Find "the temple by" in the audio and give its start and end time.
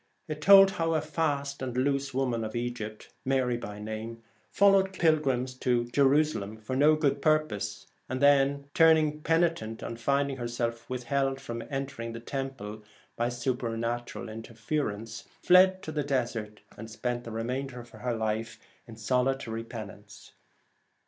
12.13-13.29